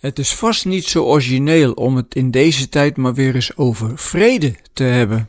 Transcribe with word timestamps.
Het 0.00 0.18
is 0.18 0.34
vast 0.34 0.64
niet 0.64 0.84
zo 0.84 1.04
origineel 1.04 1.72
om 1.72 1.96
het 1.96 2.14
in 2.14 2.30
deze 2.30 2.68
tijd 2.68 2.96
maar 2.96 3.14
weer 3.14 3.34
eens 3.34 3.56
over 3.56 3.98
vrede 3.98 4.54
te 4.72 4.82
hebben. 4.82 5.28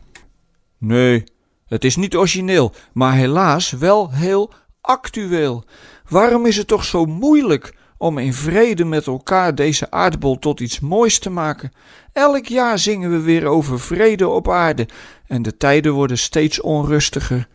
Nee, 0.77 1.23
het 1.67 1.83
is 1.83 1.95
niet 1.95 2.15
origineel, 2.15 2.73
maar 2.93 3.13
helaas 3.13 3.71
wel 3.71 4.11
heel 4.11 4.53
actueel. 4.81 5.63
Waarom 6.07 6.45
is 6.45 6.57
het 6.57 6.67
toch 6.67 6.83
zo 6.83 7.05
moeilijk 7.05 7.73
om 7.97 8.17
in 8.17 8.33
vrede 8.33 8.85
met 8.85 9.07
elkaar 9.07 9.55
deze 9.55 9.91
aardbol 9.91 10.39
tot 10.39 10.59
iets 10.59 10.79
moois 10.79 11.19
te 11.19 11.29
maken? 11.29 11.71
Elk 12.13 12.45
jaar 12.45 12.79
zingen 12.79 13.11
we 13.11 13.19
weer 13.19 13.45
over 13.45 13.79
vrede 13.79 14.27
op 14.27 14.49
aarde 14.49 14.87
en 15.27 15.41
de 15.41 15.57
tijden 15.57 15.93
worden 15.93 16.17
steeds 16.17 16.61
onrustiger. 16.61 17.47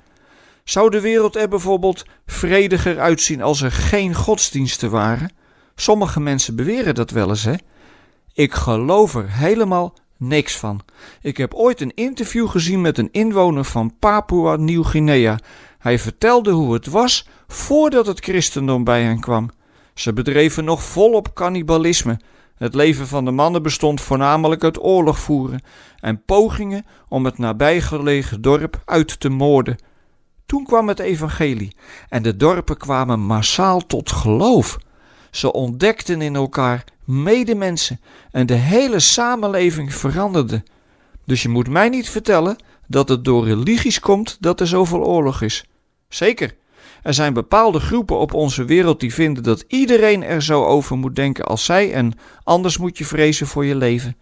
Zou 0.64 0.90
de 0.90 1.00
wereld 1.00 1.36
er 1.36 1.48
bijvoorbeeld 1.48 2.04
vrediger 2.26 3.00
uitzien 3.00 3.42
als 3.42 3.62
er 3.62 3.72
geen 3.72 4.14
godsdiensten 4.14 4.90
waren? 4.90 5.30
Sommige 5.74 6.20
mensen 6.20 6.56
beweren 6.56 6.94
dat 6.94 7.10
wel 7.10 7.28
eens, 7.28 7.44
hè? 7.44 7.54
Ik 8.32 8.54
geloof 8.54 9.14
er 9.14 9.30
helemaal 9.30 9.94
niks 10.16 10.56
van. 10.56 10.80
Ik 11.20 11.36
heb 11.36 11.54
ooit 11.54 11.80
een 11.80 11.94
interview 11.94 12.48
gezien 12.48 12.80
met 12.80 12.98
een 12.98 13.08
inwoner 13.12 13.64
van 13.64 13.98
Papua 13.98 14.56
Nieuw-Guinea. 14.56 15.38
Hij 15.78 15.98
vertelde 15.98 16.50
hoe 16.50 16.72
het 16.72 16.86
was 16.86 17.28
voordat 17.46 18.06
het 18.06 18.20
christendom 18.20 18.84
bij 18.84 19.02
hen 19.02 19.20
kwam. 19.20 19.50
Ze 19.94 20.12
bedreven 20.12 20.64
nog 20.64 20.82
volop 20.82 21.34
cannibalisme. 21.34 22.20
Het 22.54 22.74
leven 22.74 23.06
van 23.06 23.24
de 23.24 23.30
mannen 23.30 23.62
bestond 23.62 24.00
voornamelijk 24.00 24.64
uit 24.64 24.82
oorlog 24.82 25.18
voeren 25.18 25.62
en 26.00 26.24
pogingen 26.24 26.86
om 27.08 27.24
het 27.24 27.38
nabijgelegen 27.38 28.42
dorp 28.42 28.82
uit 28.84 29.20
te 29.20 29.28
moorden. 29.28 29.76
Toen 30.46 30.64
kwam 30.64 30.88
het 30.88 30.98
evangelie 30.98 31.76
en 32.08 32.22
de 32.22 32.36
dorpen 32.36 32.76
kwamen 32.76 33.20
massaal 33.20 33.86
tot 33.86 34.12
geloof. 34.12 34.78
Ze 35.34 35.52
ontdekten 35.52 36.20
in 36.20 36.34
elkaar 36.34 36.84
medemensen 37.04 38.00
en 38.30 38.46
de 38.46 38.54
hele 38.54 39.00
samenleving 39.00 39.94
veranderde. 39.94 40.62
Dus 41.24 41.42
je 41.42 41.48
moet 41.48 41.68
mij 41.68 41.88
niet 41.88 42.08
vertellen 42.08 42.56
dat 42.86 43.08
het 43.08 43.24
door 43.24 43.44
religies 43.44 44.00
komt 44.00 44.36
dat 44.40 44.60
er 44.60 44.66
zoveel 44.66 45.04
oorlog 45.04 45.42
is. 45.42 45.64
Zeker, 46.08 46.54
er 47.02 47.14
zijn 47.14 47.32
bepaalde 47.32 47.80
groepen 47.80 48.18
op 48.18 48.34
onze 48.34 48.64
wereld 48.64 49.00
die 49.00 49.14
vinden 49.14 49.42
dat 49.42 49.64
iedereen 49.68 50.22
er 50.22 50.42
zo 50.42 50.64
over 50.64 50.96
moet 50.96 51.16
denken 51.16 51.44
als 51.44 51.64
zij 51.64 51.92
en 51.92 52.12
anders 52.42 52.78
moet 52.78 52.98
je 52.98 53.04
vrezen 53.04 53.46
voor 53.46 53.64
je 53.64 53.76
leven. 53.76 54.16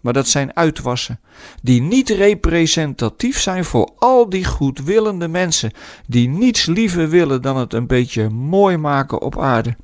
Maar 0.00 0.12
dat 0.12 0.28
zijn 0.28 0.56
uitwassen 0.56 1.20
die 1.62 1.80
niet 1.80 2.10
representatief 2.10 3.40
zijn 3.40 3.64
voor 3.64 3.92
al 3.96 4.28
die 4.28 4.44
goedwillende 4.44 5.28
mensen 5.28 5.72
die 6.06 6.28
niets 6.28 6.66
liever 6.66 7.08
willen 7.08 7.42
dan 7.42 7.56
het 7.56 7.72
een 7.72 7.86
beetje 7.86 8.28
mooi 8.28 8.76
maken 8.76 9.20
op 9.20 9.38
aarde. 9.38 9.76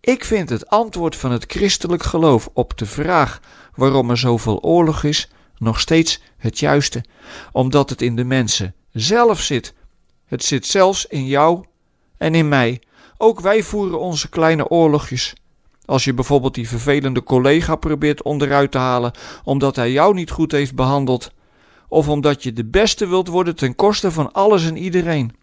Ik 0.00 0.24
vind 0.24 0.48
het 0.48 0.68
antwoord 0.68 1.16
van 1.16 1.32
het 1.32 1.44
christelijk 1.46 2.02
geloof 2.02 2.48
op 2.52 2.78
de 2.78 2.86
vraag 2.86 3.40
waarom 3.74 4.10
er 4.10 4.18
zoveel 4.18 4.60
oorlog 4.60 5.04
is 5.04 5.28
nog 5.58 5.80
steeds 5.80 6.20
het 6.36 6.58
juiste, 6.58 7.04
omdat 7.52 7.90
het 7.90 8.02
in 8.02 8.16
de 8.16 8.24
mensen 8.24 8.74
zelf 8.92 9.40
zit. 9.40 9.74
Het 10.26 10.44
zit 10.44 10.66
zelfs 10.66 11.06
in 11.06 11.26
jou 11.26 11.64
en 12.16 12.34
in 12.34 12.48
mij. 12.48 12.82
Ook 13.16 13.40
wij 13.40 13.62
voeren 13.62 14.00
onze 14.00 14.28
kleine 14.28 14.68
oorlogjes. 14.68 15.34
Als 15.84 16.04
je 16.04 16.14
bijvoorbeeld 16.14 16.54
die 16.54 16.68
vervelende 16.68 17.22
collega 17.22 17.76
probeert 17.76 18.22
onderuit 18.22 18.70
te 18.70 18.78
halen 18.78 19.12
omdat 19.44 19.76
hij 19.76 19.92
jou 19.92 20.14
niet 20.14 20.30
goed 20.30 20.52
heeft 20.52 20.74
behandeld, 20.74 21.30
of 21.88 22.08
omdat 22.08 22.42
je 22.42 22.52
de 22.52 22.64
beste 22.64 23.06
wilt 23.06 23.28
worden 23.28 23.56
ten 23.56 23.74
koste 23.74 24.10
van 24.10 24.32
alles 24.32 24.66
en 24.66 24.76
iedereen. 24.76 25.36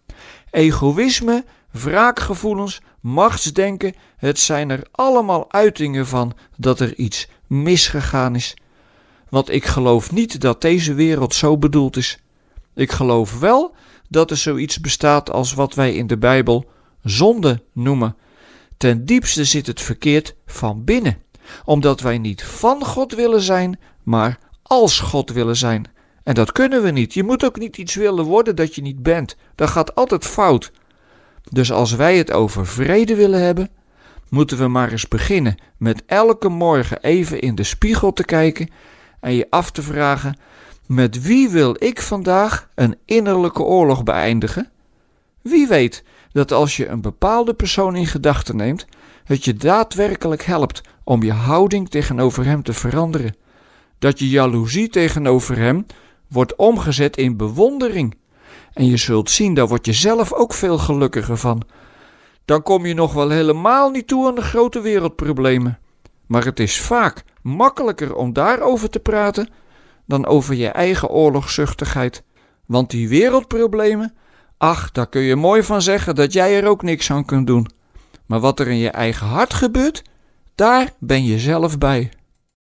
Egoïsme, 0.50 1.44
wraakgevoelens, 1.70 2.80
machtsdenken, 3.00 3.94
het 4.16 4.38
zijn 4.38 4.70
er 4.70 4.86
allemaal 4.90 5.52
uitingen 5.52 6.06
van 6.06 6.32
dat 6.56 6.80
er 6.80 6.94
iets 6.94 7.28
misgegaan 7.46 8.34
is. 8.34 8.56
Want 9.28 9.50
ik 9.50 9.64
geloof 9.64 10.12
niet 10.12 10.40
dat 10.40 10.60
deze 10.60 10.94
wereld 10.94 11.34
zo 11.34 11.58
bedoeld 11.58 11.96
is. 11.96 12.18
Ik 12.74 12.92
geloof 12.92 13.38
wel 13.38 13.74
dat 14.08 14.30
er 14.30 14.36
zoiets 14.36 14.80
bestaat 14.80 15.30
als 15.30 15.52
wat 15.54 15.74
wij 15.74 15.94
in 15.94 16.06
de 16.06 16.18
Bijbel 16.18 16.70
zonde 17.02 17.62
noemen. 17.72 18.16
Ten 18.76 19.04
diepste 19.04 19.44
zit 19.44 19.66
het 19.66 19.80
verkeerd 19.80 20.34
van 20.46 20.84
binnen, 20.84 21.18
omdat 21.64 22.00
wij 22.00 22.18
niet 22.18 22.44
van 22.44 22.84
God 22.84 23.14
willen 23.14 23.40
zijn, 23.40 23.78
maar 24.02 24.38
als 24.62 25.00
God 25.00 25.30
willen 25.30 25.56
zijn. 25.56 25.86
En 26.22 26.34
dat 26.34 26.52
kunnen 26.52 26.82
we 26.82 26.90
niet. 26.90 27.14
Je 27.14 27.22
moet 27.22 27.44
ook 27.44 27.58
niet 27.58 27.76
iets 27.76 27.94
willen 27.94 28.24
worden 28.24 28.56
dat 28.56 28.74
je 28.74 28.82
niet 28.82 29.02
bent. 29.02 29.36
Dat 29.54 29.70
gaat 29.70 29.94
altijd 29.94 30.24
fout. 30.24 30.72
Dus 31.50 31.72
als 31.72 31.92
wij 31.92 32.18
het 32.18 32.32
over 32.32 32.66
vrede 32.66 33.14
willen 33.14 33.42
hebben, 33.42 33.70
moeten 34.28 34.58
we 34.58 34.68
maar 34.68 34.90
eens 34.90 35.08
beginnen 35.08 35.54
met 35.76 36.02
elke 36.06 36.48
morgen 36.48 37.02
even 37.02 37.40
in 37.40 37.54
de 37.54 37.64
spiegel 37.64 38.12
te 38.12 38.24
kijken 38.24 38.70
en 39.20 39.32
je 39.32 39.46
af 39.50 39.70
te 39.70 39.82
vragen: 39.82 40.38
met 40.86 41.22
wie 41.22 41.48
wil 41.48 41.76
ik 41.78 42.02
vandaag 42.02 42.68
een 42.74 42.96
innerlijke 43.04 43.62
oorlog 43.62 44.02
beëindigen? 44.02 44.70
Wie 45.42 45.66
weet 45.66 46.04
dat 46.32 46.52
als 46.52 46.76
je 46.76 46.86
een 46.86 47.00
bepaalde 47.00 47.54
persoon 47.54 47.96
in 47.96 48.06
gedachten 48.06 48.56
neemt, 48.56 48.86
het 49.24 49.44
je 49.44 49.54
daadwerkelijk 49.54 50.42
helpt 50.42 50.80
om 51.04 51.22
je 51.22 51.32
houding 51.32 51.88
tegenover 51.88 52.44
hem 52.44 52.62
te 52.62 52.72
veranderen. 52.72 53.36
Dat 53.98 54.18
je 54.18 54.28
jaloezie 54.28 54.88
tegenover 54.88 55.56
hem 55.56 55.86
wordt 56.28 56.56
omgezet 56.56 57.16
in 57.16 57.36
bewondering. 57.36 58.16
En 58.76 58.86
je 58.86 58.96
zult 58.96 59.30
zien, 59.30 59.54
daar 59.54 59.68
word 59.68 59.86
je 59.86 59.92
zelf 59.92 60.32
ook 60.32 60.52
veel 60.52 60.78
gelukkiger 60.78 61.36
van. 61.36 61.62
Dan 62.44 62.62
kom 62.62 62.86
je 62.86 62.94
nog 62.94 63.12
wel 63.12 63.30
helemaal 63.30 63.90
niet 63.90 64.06
toe 64.06 64.26
aan 64.26 64.34
de 64.34 64.42
grote 64.42 64.80
wereldproblemen. 64.80 65.78
Maar 66.26 66.44
het 66.44 66.60
is 66.60 66.80
vaak 66.80 67.24
makkelijker 67.42 68.14
om 68.14 68.32
daarover 68.32 68.90
te 68.90 68.98
praten 68.98 69.48
dan 70.06 70.26
over 70.26 70.54
je 70.54 70.68
eigen 70.68 71.08
oorlogszuchtigheid. 71.08 72.22
Want 72.66 72.90
die 72.90 73.08
wereldproblemen, 73.08 74.14
ach, 74.56 74.92
daar 74.92 75.08
kun 75.08 75.22
je 75.22 75.36
mooi 75.36 75.62
van 75.62 75.82
zeggen 75.82 76.14
dat 76.14 76.32
jij 76.32 76.56
er 76.56 76.68
ook 76.68 76.82
niks 76.82 77.10
aan 77.10 77.24
kunt 77.24 77.46
doen. 77.46 77.66
Maar 78.26 78.40
wat 78.40 78.60
er 78.60 78.68
in 78.68 78.78
je 78.78 78.90
eigen 78.90 79.26
hart 79.26 79.54
gebeurt, 79.54 80.02
daar 80.54 80.92
ben 80.98 81.24
je 81.24 81.38
zelf 81.38 81.78
bij. 81.78 82.10